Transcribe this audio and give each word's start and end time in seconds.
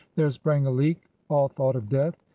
There 0.15 0.31
sprang 0.31 0.65
a 0.65 0.71
leak; 0.71 1.03
all 1.29 1.47
thought 1.47 1.75
of 1.75 1.87
death. 1.87 2.15